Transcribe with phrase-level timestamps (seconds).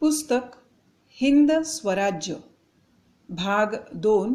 [0.00, 0.56] पुस्तक
[1.08, 2.34] हिंद स्वराज्य
[3.28, 4.34] भाग दोन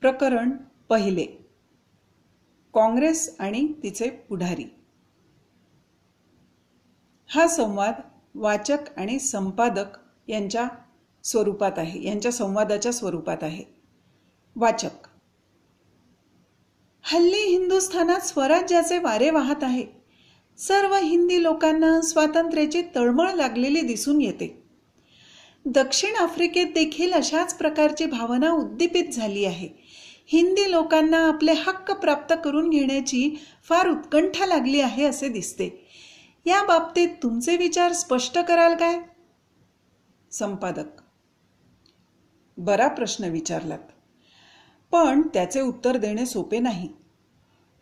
[0.00, 0.50] प्रकरण
[0.88, 1.26] पहिले.
[2.74, 4.64] काँग्रेस आणि तिचे पुढारी.
[7.26, 7.94] हा संवाद
[8.34, 9.98] वाचक आणि संपादक
[10.28, 10.68] यांच्या
[11.24, 13.64] स्वरूपात आहे यांच्या संवादाच्या स्वरूपात आहे.
[14.56, 15.08] वाचक.
[17.02, 19.86] हल्ली हिंदुस्थानात स्वराज्याचे वारे वाहत आहे.
[20.58, 24.65] सर्व हिंदी लोकांना स्वातंत्र्याची तळमळ लागलेली दिसून येते.
[25.68, 29.68] दक्षिण आफ्रिकेत देखील अशाच प्रकारची भावना उद्दीपित झाली आहे.
[30.26, 35.88] हिंदी लोकांना आपले हक्क प्राप्त करून घेण्याची फार उत्कंठा लागली आहे असे दिसते.
[36.46, 38.98] या बाबतीत तुमचे विचार स्पष्ट कराल काय?
[40.32, 41.02] संपादक.
[42.56, 43.92] बरा प्रश्न विचारलात.
[44.92, 46.88] पण त्याचे उत्तर देणे सोपे नाही.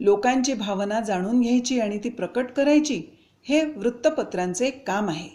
[0.00, 3.02] लोकांची भावना जाणून घ्यायची आणि ती प्रकट करायची
[3.42, 5.28] हे वृत्तपत्रांचे काम आहे.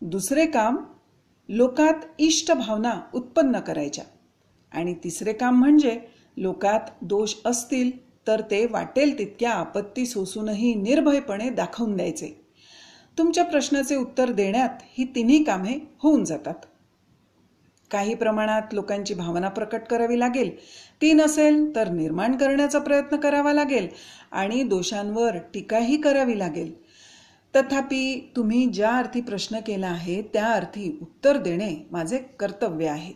[0.00, 0.76] दुसरे काम
[1.52, 4.04] लोकात इष्ट भावना उत्पन्न करायच्या.
[4.72, 6.00] आणि तिसरे काम म्हणजे
[6.36, 7.90] लोकात दोष असतील
[8.26, 12.46] तर ते वाटेल तितक्या आपत्ती सोसूनही निर्भयपणे दाखवून द्यायचे.
[13.18, 16.54] तुमच्या प्रश्नाचे उत्तर देण्यात ही तिन्ही कामे होऊन जातात.
[17.90, 20.50] काही प्रमाणात लोकांची भावना प्रकट करावी लागेल.
[21.02, 23.88] ती नसेल तर निर्माण करण्याचा प्रयत्न करावा लागेल.
[24.32, 26.89] आणि दोषांवर टीकाही करावी लागेल.
[27.56, 33.12] तथापि तुम्ही ज्या अर्थी प्रश्न केला आहे त्या अर्थी उत्तर देणे माझे कर्तव्य आहे.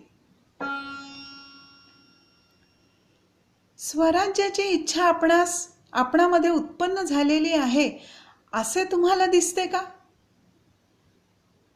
[3.79, 7.99] स्वराज्याची इच्छा आपणास आपणामध्ये उत्पन्न झालेली आहे
[8.53, 9.83] असे तुम्हाला दिसते का?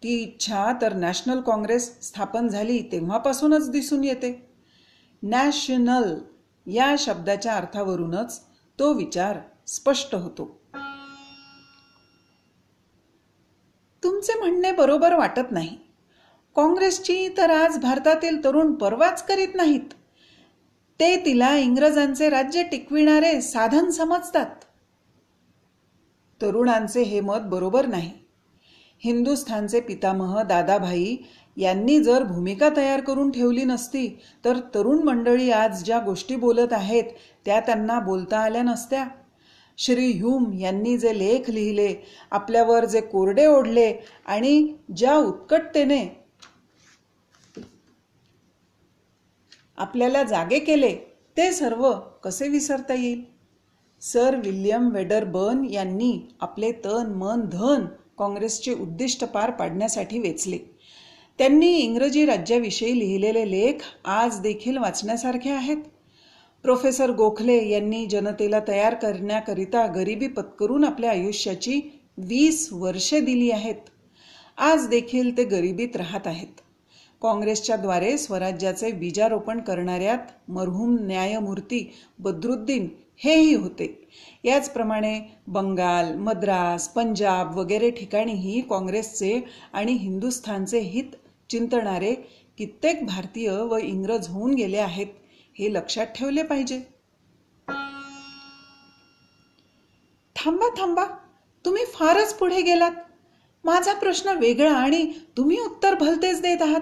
[0.03, 4.51] ती इच्छा तर नॅशनल काँग्रेस स्थापन झाली तेव्हापासूनच दिसून येते.
[5.23, 6.19] नॅशनल
[6.67, 8.45] या शब्दाच्या अर्थावरूनच
[8.79, 10.58] तो विचार स्पष्ट होतो.
[14.03, 15.77] तुमचे म्हणणे बरोबर वाटत नाही.
[16.57, 19.95] काँग्रेसची तर आज भारतातील तरुण परवाच करीत नाहीत.
[21.01, 24.47] ते तिला इंग्रजांचे राज्य टिकविणारे साधन समजतात.
[26.43, 28.11] तरुणांचे हे मत बरोबर नाही.
[29.05, 31.17] हिंदुस्थानचे पितामह दादाभाई
[31.57, 37.05] यांनी जर भूमिका तयार करून ठेवली नसती तर तरुण मंडळी आज ज्या गोष्टी बोलत आहेत
[37.45, 39.05] त्या त्यांना बोलता आल्या नसत्या.
[39.79, 41.95] श्री ह्यूम यांनी जे लेख लिहिले
[42.31, 43.93] आपल्यावर जे कोरडे ओढले
[44.27, 46.07] आणि ज्या उत्कटतेने
[49.79, 50.95] आपल्याला जागे केले
[51.37, 51.93] ते सर्व
[52.25, 53.23] कसे विसरता येईल?
[54.01, 57.85] सर विल्यम वेडरबर्न यांनी आपले तन मन धन
[58.19, 60.59] काँग्रेसचे उद्दिष्ट पार पाडण्यासाठी वेचले.
[61.39, 65.77] त्यांनी इंग्रजी राज्याविषयी लिहिलेले लेख आज देखील वाचण्यासारखे आहेत.
[66.65, 71.81] प्रोफेसर गोखले यांनी जनतेला तयार करण्याकरिता गरिबी पत्करून आपल्या आयुष्याची
[72.19, 73.75] वीस वर्षे दिली आहेत.
[74.59, 76.61] आज देखील ते गरिबीत राहत आहेत.
[77.23, 81.83] काँग्रेसच्या द्वारे स्वराज्याचे बीजारोपण करणाऱ्यात मरहूम न्यायमूर्ती
[82.19, 83.87] बद्रुद्दीन हेही होते.
[84.45, 89.41] याचप्रमाणे बंगाल मद्रास पंजाब वगैरे ठिकाणीही काँग्रेसचे
[89.73, 91.17] आणि हिंदुस्थानचे हित
[91.51, 92.15] चिंतणारे
[92.59, 95.07] कित्येक भारतीय व इंग्रज होऊन गेले आहेत.
[95.59, 96.81] हे लक्षात ठेवले पाहिजे.
[100.37, 101.05] थांबा थांबा.
[101.65, 102.93] तुम्ही फारच पुढे गेलात.
[103.65, 106.81] माझा प्रश्न वेगळा आणि तुम्ही उत्तर भलतेच देत आहात.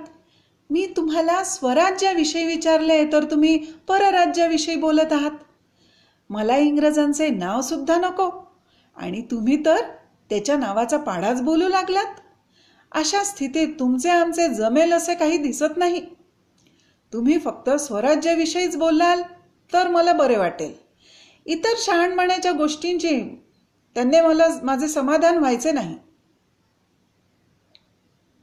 [0.71, 5.31] मी तुम्हाला स्वराज्याविषयी विचारले तर तुम्ही परराज्याविषयी बोलत आहात.
[6.31, 8.53] मला इंग्रजांचे नाव सुद्धा नको.
[8.97, 9.77] आणि तुम्ही तर
[10.31, 12.15] त्याच्या नावाचा पाडाच बोलू लागलात.
[12.93, 16.16] अशा स्थितीत तुमचे आमचे जमेल असे काही दिसत नाही.
[17.13, 19.23] तुम्ही फक्त स्वराज्याविषयीच बोलाल
[19.73, 20.73] तर मला बरे वाटेल.
[21.47, 23.21] इतर शहाणपणाच्या गोष्टींची
[23.95, 25.95] त्यांनी मला माझे समाधान व्हायचे नाही.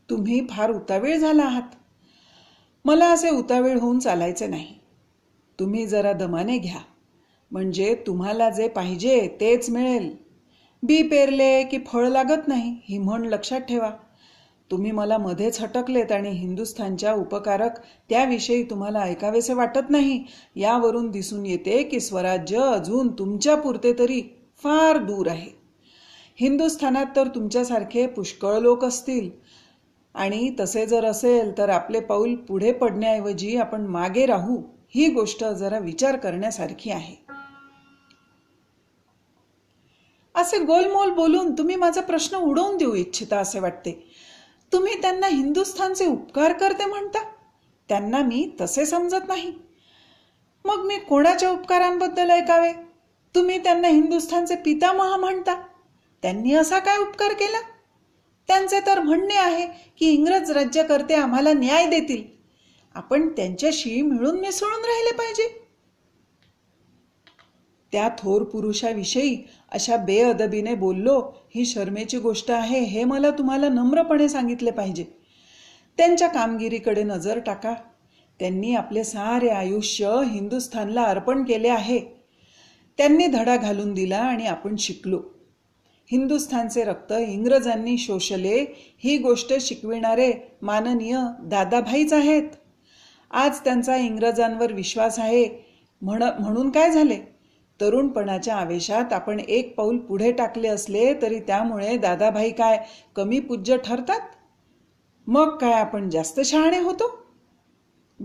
[0.09, 1.75] तुम्ही फार उतावीळ झाला आहात.
[2.85, 4.79] मला असे उतावीळ होऊन चालायचे नाही.
[5.59, 6.79] तुम्ही जरा दमाने घ्या.
[7.51, 10.15] म्हणजे तुम्हाला जे पाहिजे तेच मिळेल.
[10.83, 13.91] बी पेरले की फळ लागत नाही ही म्हण लक्षात ठेवा.
[14.73, 17.79] तुम्ही मला मध्येच हटकलेत आणि हिंदुस्थानच्या उपकारक
[18.09, 20.23] त्याविषयी तुम्हाला ऐकावेसे वाटत नाही.
[20.55, 24.21] यावरून दिसून येते की स्वराज्य अजून तुमच्या पुरते तरी
[24.63, 25.51] फार दूर आहे.
[26.39, 29.29] हिंदुस्थानात तर तुमच्यासारखे पुष्कळ लोक असतील.
[30.13, 35.79] आणि तसे जर असेल तर आपले पाऊल पुढे पडण्याऐवजी आपण मागे राहू ही गोष्ट जरा
[35.79, 37.23] विचार करण्यासारखी आहे.
[40.35, 44.12] असे गोलमोल बोलून तुम्ही माझा प्रश्न उडवून देऊ इच्छिता असे वाटते.
[44.73, 47.23] तुम्ही त्यांना हिंदुस्थानचे उपकार करते म्हणता?
[47.89, 49.53] त्यांना मी तसे समजत नाही.
[50.65, 52.73] मग मी कोणाच्या उपकारांबद्दल ऐकावे?
[53.35, 55.63] तुम्ही त्यांना हिंदुस्थानचे पितामहा म्हणता?
[56.21, 57.57] त्यांनी असा काय उपकार केला?
[58.47, 62.23] त्यांचे तर म्हणणे आहे की इंग्रज राज्यकर्ते आम्हाला न्याय देतील.
[62.95, 65.62] आपण त्यांच्याशी मिळून मिसळून राहिले पाहिजे.
[67.93, 74.71] त्या थोर पुरुषाविषयी अशा बेअदबीने बोललो ही शर्मेची गोष्ट आहे हे मला तुम्हाला नम्रपणे सांगितले
[74.71, 75.05] पाहिजे.
[75.97, 77.73] त्यांच्या कामगिरीकडे नजर टाका.
[78.39, 81.99] त्यांनी आपले सारे आयुष्य हिंदुस्थानला अर्पण केले आहे.
[82.97, 85.21] त्यांनी धडा घालून दिला आणि आपण शिकलो.
[86.11, 88.65] हिंदुस्थानचे रक्त इंग्रजांनी शोषले
[89.03, 92.43] ही गोष्ट शिकविणारे माननीय दादाभाईच आहेत.
[93.31, 95.65] आज त्यांचा इंग्रजांवर विश्वास आहे.
[96.01, 97.32] म्हण म्हणून काय झाले?
[97.81, 102.85] तरुणपणाच्या आवेशात आपण एक पाऊल पुढे टाकले असले तरी त्यामुळे दादाभाई काय
[103.15, 104.19] कमी पूज्य ठरतात?
[105.27, 107.23] मग काय आपण जास्त शहाणे होतो?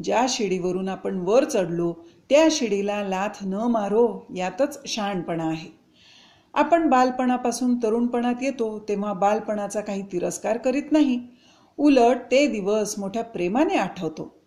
[0.03, 1.93] ज्या शिडीवरून आपण वर चढलो
[2.31, 5.79] त्या शिडीला लाथ न मारो यातच शहाणपणा आहे.
[6.55, 11.21] आपण बालपणापासून तरुणपणात येतो तेव्हा बालपणाचा काही तिरस्कार करीत नाही.
[11.79, 14.38] उलट ते दिवस मोठ्या प्रेमाने आठवतो.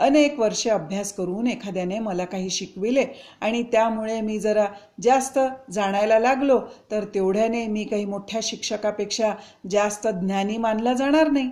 [0.00, 3.06] अनेक वर्षे अभ्यास करून एखाद्याने मला काही शिकविले
[3.40, 4.66] आणि त्यामुळे मी जरा
[5.00, 5.38] जास्त
[5.70, 6.60] जाणायला लागलो
[6.90, 9.34] तर तेवढ्याने मी काही मोठ्या शिक्षकापेक्षा
[9.70, 11.50] जास्त ज्ञानी मानला जाणार नाही.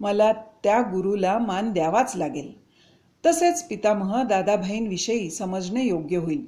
[0.00, 2.52] मला त्या गुरुला मान द्यावाच लागेल.
[3.26, 6.46] तसेच पितामह दादाभाईंविषयी समजणे योग्य होईल.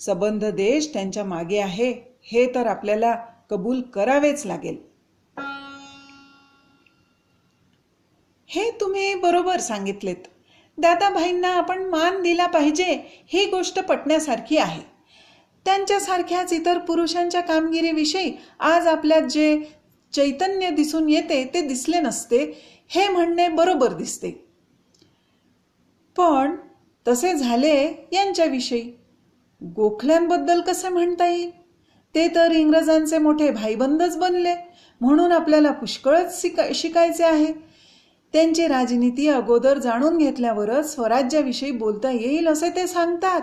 [0.00, 3.14] सबंध देश त्यांच्या मागे आहे हे तर आपल्याला
[3.50, 4.76] कबूल करावेच लागेल.
[8.46, 10.28] हे तुम्ही बरोबर सांगितलेत.
[10.78, 14.82] दादाभाईंना आपण मान दिला पाहिजे ही गोष्ट पटण्यासारखी आहे.
[15.64, 19.60] त्यांच्यासारख्याच इतर पुरुषांच्या कामगिरीविषयी आज आपल्यात जे
[20.12, 22.38] चैतन्य दिसून येते ते दिसले नसते
[22.88, 24.30] हे म्हणणे बरोबर दिसते.
[26.16, 26.56] पण
[27.08, 28.92] तसे झाले यांच्याविषयी.
[29.62, 31.50] गोखल्यांबद्दल कसे म्हणता येईल?
[32.14, 34.54] ते तर इंग्रजांचे मोठे भाईबंदच बनले
[35.00, 36.40] म्हणून आपल्याला पुष्कळच
[36.74, 37.67] शिकायचे आहे.
[38.32, 43.40] त्यांची राजनीती अगोदर जाणून घेतल्यावरच स्वराज्याविषयी बोलता येईल असे ते सांगतात.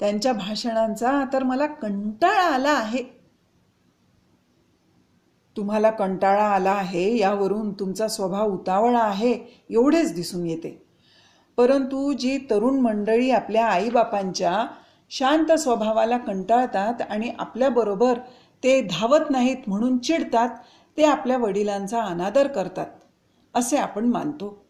[0.00, 3.02] त्यांच्या भाषणांचा तर मला कंटाळा आला आहे.
[5.56, 10.86] तुम्हाला कंटाळा आला आहे यावरून तुमचा स्वभाव उतावळा आहे एवढेच दिसून येते.
[11.56, 14.66] परंतु जी तरुण मंडळी आपल्या आईबापांच्या
[15.10, 18.18] शांत स्वभावाला कंटाळतात आणि आपल्याबरोबर
[18.62, 20.48] ते धावत नाहीत म्हणून चिडतात
[20.96, 22.86] ते आपल्या वडिलांचा अनादर करतात.
[23.54, 24.64] असे आपण मानतो.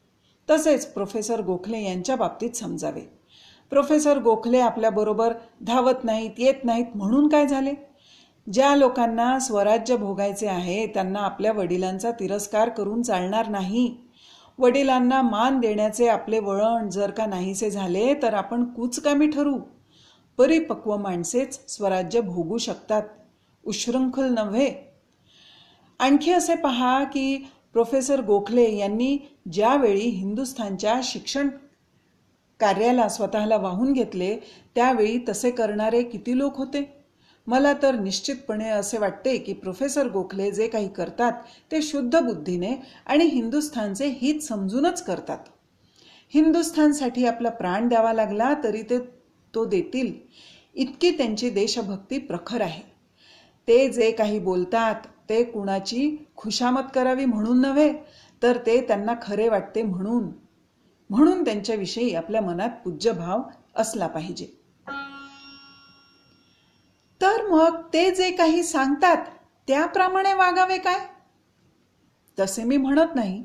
[0.50, 3.00] तसेच प्रोफेसर गोखले यांच्या बाबतीत समजावे.
[3.70, 7.74] प्रोफेसर गोखले आपल्याबरोबर धावत नाहीत येत नाहीत म्हणून काय झाले?
[8.52, 13.96] ज्या लोकांना स्वराज्य भोगायचे आहे त्यांना आपल्या वडिलांचा तिरस्कार करून चालणार नाही.
[14.58, 19.58] वडिलांना मान देण्याचे आपले वळण जर का नाहीसे झाले तर आपण कुचकामी ठरू.
[20.38, 23.02] परिपक्व माणसेच स्वराज्य भोगू शकतात.
[23.64, 24.74] उशृंखल नव्हे.
[25.98, 29.18] आणखी असे पहा की प्रोफेसर गोखले यांनी
[29.52, 31.48] ज्यावेळी हिंदुस्थानच्या शिक्षण
[32.60, 34.36] कार्याला स्वतःला वाहून घेतले
[34.74, 37.02] त्यावेळी तसे करणारे किती लोक होते?
[37.46, 41.32] मला तर निश्चितपणे असे वाटते की प्रोफेसर गोखले जे काही करतात
[41.72, 42.74] ते शुद्ध बुद्धीने
[43.06, 45.38] आणि हिंदुस्थानचे हित समजूनच करतात.
[46.34, 48.98] हिंदुस्थानसाठी आपला प्राण द्यावा लागला तरी ते
[49.54, 50.12] तो देतील.
[50.74, 52.82] इतकी त्यांची देशभक्ती प्रखर आहे.
[53.68, 57.92] ते जे काही बोलतात ते कुणाची खुशामत करावी म्हणून नव्हे
[58.42, 60.28] तर ते त्यांना खरे वाटते म्हणून.
[61.10, 63.42] म्हणून त्यांच्याविषयी आपल्या मनात पूज्यभाव
[63.76, 64.46] असला पाहिजे.
[67.20, 69.16] तर मग ते जे काही सांगतात
[69.68, 70.98] त्याप्रमाणे वागावे काय?
[72.38, 73.44] तसे मी म्हणत नाही.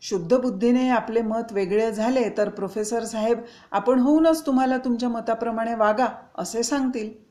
[0.00, 3.38] शुद्ध बुद्धीने आपले मत वेगळे झाले तर प्रोफेसर साहेब
[3.70, 7.27] आपण होऊनच तुम्हाला तुमच्या मताप्रमाणे वागा असे सांगतील.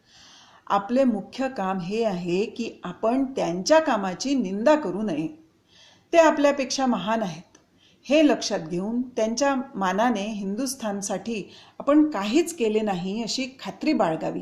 [0.69, 5.27] आपले मुख्य काम हे आहे की आपण त्यांच्या कामाची निंदा करू नये.
[6.13, 7.57] ते आपल्यापेक्षा महान आहेत.
[8.03, 14.41] हे लक्षात घेऊन त्यांच्या मानाने हिंदुस्थानसाठी आपण काहीच केले नाही अशी खात्री बाळगावी.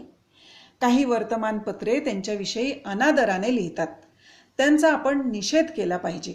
[0.82, 3.88] काही वर्तमानपत्रे त्यांच्याविषयी अनादराने लिहितात.
[4.58, 6.34] त्यांचा आपण निषेध केला पाहिजे.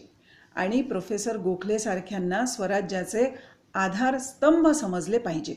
[0.55, 3.39] आणि प्रोफेसर गोखलेसारख्यांना स्वराज्याचे स्वराज्याचे
[3.75, 5.55] आधारस्तंभ समजले पाहिजे.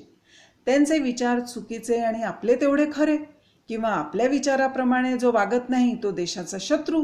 [0.65, 3.17] त्यांचे विचार चुकीचे आणि आपले तेवढे खरे.
[3.67, 7.03] किंवा आपल्या विचाराप्रमाणे जो वागत नाही तो देशाचा शत्रू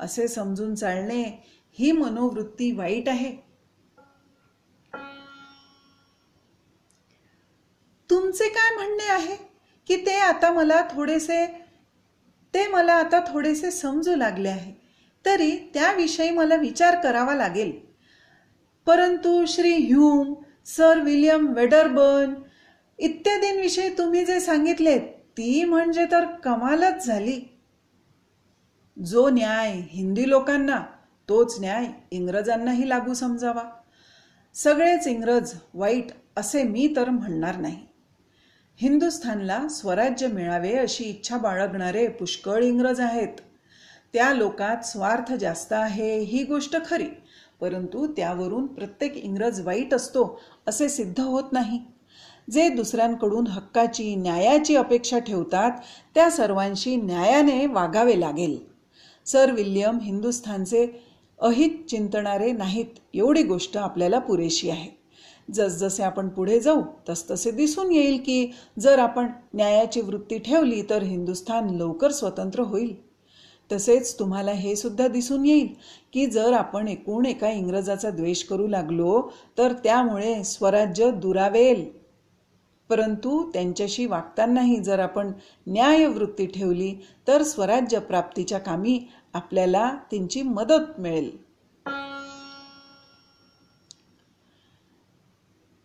[0.00, 1.22] असे समजून चालणे
[1.78, 3.36] ही मनोवृत्ती वाईट आहे.
[8.10, 9.36] तुमचे काय म्हणणे आहे
[9.86, 11.46] की ते आता मला थोडेसे
[12.54, 14.72] ते मला आता थोडेसे समजू लागले आहे
[15.24, 17.72] तरी त्याविषयी मला विचार करावा लागेल.
[18.86, 20.34] परंतु Shri Hume
[20.66, 22.34] sir William Wedderburn
[22.98, 25.00] इत्यादींविषयी तुम्ही जे सांगितलेत
[25.36, 27.40] ती म्हणजे तर कमालच झाली.
[29.04, 30.80] जो न्याय हिंदी लोकांना
[31.28, 33.62] तोच न्याय इंग्रजांनाही लागू समजावा.
[34.54, 37.86] सगळेच इंग्रज वाईट असे मी तर म्हणणार नाही.
[38.76, 43.40] हिंदुस्थानला स्वराज्य मिळावे अशी इच्छा बाळगणारे पुष्कळ इंग्रज आहेत.
[44.12, 47.08] त्या लोकात स्वार्थ जास्त आहे ही गोष्ट खरी
[47.60, 51.80] परंतु त्यावरून प्रत्येक इंग्रज वाईट असतो असे सिद्ध होत नाही.
[52.50, 55.70] जे दुसऱ्यांकडून हक्काची न्यायाची अपेक्षा ठेवतात
[56.14, 58.58] त्या सर्वांशी न्यायाने वागावे लागेल.
[59.26, 60.86] सर विल्यम हिंदुस्थानचे
[61.38, 64.90] अहित चिंतणारे नाहीत एवढी गोष्ट आपल्याला पुरेशी आहे.
[65.54, 71.70] जसजसे आपण पुढे जाऊ तसतसे दिसून येईल की जर आपण न्यायाची वृत्ती ठेवली तर हिंदुस्थान
[71.70, 72.94] लवकर स्वतंत्र होईल.
[73.72, 75.68] तसेच तुम्हाला हे सुद्धा दिसून येईल
[76.12, 79.20] की जर आपण एकूण एका इंग्रजाचा द्वेष करू लागलो
[79.58, 82.05] तर त्यामुळे स्वराज्य दुरावेल.
[82.88, 85.32] परंतु त्यांच्याशी वागतानाही जर आपण
[85.66, 91.46] न्यायवृत्ती ठेवली तर स्वराज्य प्राप्तीच्या कामी आपल्याला त्यांची मदत मिळेल.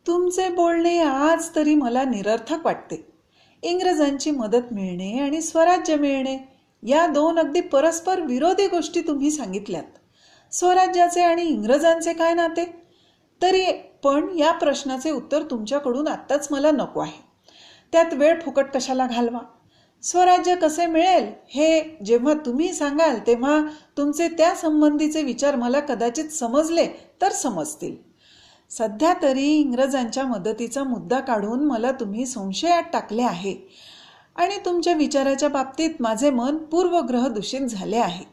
[0.08, 3.14] तुमचे बोलणे आज तरी मला निरर्थक वाटते.
[3.62, 6.38] इंग्रजांची मदत मिळणे आणि स्वराज्य मिळणे
[6.84, 9.84] या दोन अगदी परस्पर विरोधी गोष्टी तुम्ही सांगितल्यात.
[10.52, 12.84] स्वराज्याचे आणि इंग्रजांचे काय नाते?
[13.42, 13.66] तरी
[14.04, 17.24] पण या प्रश्नाचे उत्तर तुमच्याकडून आत्ताच मला नको आहे.
[17.92, 19.40] त्यात वेळ फुकट कशाला घालवा?
[20.04, 23.62] स्वराज्य कसे मिळेल हे जेव्हा तुम्ही सांगाल तेव्हा
[23.98, 26.88] तुमचे त्या संबंधीचे विचार मला कदाचित समजले
[27.22, 27.96] तर समजतील.
[28.70, 33.70] सध्या तरी इंग्रजांच्या मदतीचा मुद्दा काढून मला तुम्ही संशयात टाकले आहे
[34.36, 38.26] आणि तुमच्या विचाराच्या बाबतीत माझे मन पूर्वग्रह दूषित झाले आहे.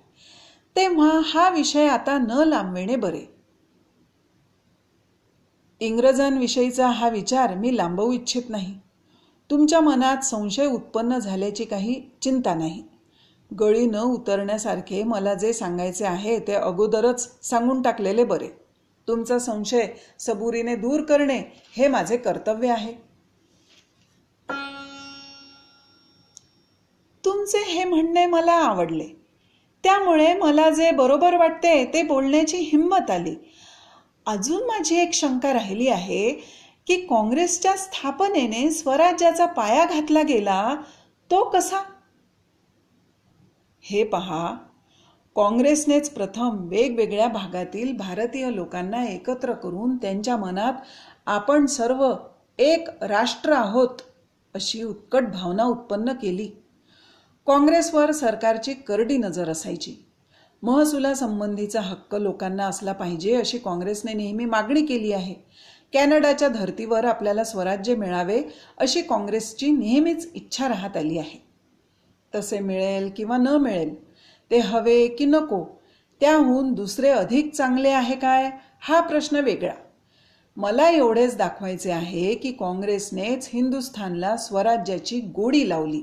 [0.76, 3.38] तेव्हा हा विषय आता न लांबविणे बरे.
[5.80, 8.75] इंग्रजांविषयीचा हा विचार मी लांबवू इच्छित नाही.
[9.50, 12.82] तुमच्या मनात संशय उत्पन्न झाल्याची काही चिंता नाही.
[13.61, 18.49] गळी न उतरण्यासारखे मला जे सांगायचे आहे ते अगोदरच सांगून टाकलेले बरे.
[19.08, 19.87] तुमचा संशय
[20.18, 21.40] सबुरीने दूर करणे
[21.76, 22.92] हे माझे कर्तव्य आहे.
[27.25, 29.08] तुमचे हे म्हणणे मला आवडले.
[29.85, 33.35] त्यामुळे मला जे बरोबर वाटते ते बोलण्याची हिंमत आली.
[34.28, 36.32] अजून माझी एक शंका राहिली आहे
[36.87, 40.75] की काँग्रेसच्या स्थापनेने स्वराज्याचा पाया घातला गेला
[41.30, 41.78] तो कसा?
[43.80, 44.54] हे पहा
[45.37, 50.73] काँग्रेसनेच प्रथम वेगवेगळ्या भागातील भारतीय लोकांना एकत्र करून त्यांच्या मनात
[51.26, 52.14] आपण सर्व
[52.58, 54.02] एक राष्ट्र आहोत
[54.54, 56.50] अशी उत्कट भावना उत्पन्न केली.
[57.47, 60.07] काँग्रेसवर सरकारची करडी नजर असायची.
[60.62, 65.34] महसुलासंबंधीचा हक्क लोकांना असला पाहिजे अशी काँग्रेसने नेहमी मागणी केली आहे.
[65.92, 68.42] कॅनडाच्या धर्तीवर आपल्याला स्वराज्य मिळावे
[68.78, 71.42] अशी काँग्रेसची नेहमीच इच्छा राहत आली आहे.
[72.34, 73.94] तसे मिळेल किंवा न मिळेल
[74.50, 75.64] ते हवे की नको
[76.20, 78.50] त्याहून दुसरे अधिक चांगले आहे काय
[78.80, 79.74] हा प्रश्न वेगळा.
[80.56, 86.02] मला एवढेच दाखवायचे आहे की काँग्रेसनेच हिंदुस्थानला स्वराज्याची गोडी लावली.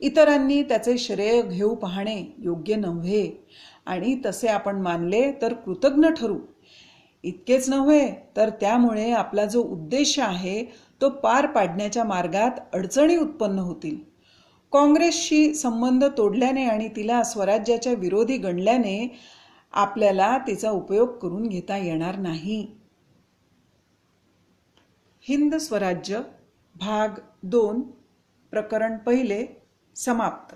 [0.00, 3.46] इतरांनी त्याचे श्रेय घेऊ पाहणे योग्य नव्हे.
[3.86, 6.38] आणि तसे आपण मानले तर कृतज्ञ ठरू.
[7.22, 10.64] इतकेच नव्हे तर त्यामुळे आपला जो उद्देश आहे
[11.00, 13.96] तो पार पाडण्याच्या मार्गात अडचणी उत्पन्न होतील.
[14.72, 19.18] काँग्रेसशी संबंध तोडल्याने आणि तिला स्वराज्याच्या विरोधी गणल्याने
[19.72, 22.66] आपल्याला तिचा उपयोग करून घेता येणार नाही.
[25.20, 26.20] हिंद स्वराज्य
[26.76, 27.08] भाग
[27.42, 27.82] दोन
[28.50, 29.46] प्रकरण पहिले
[29.96, 30.54] समाप्त.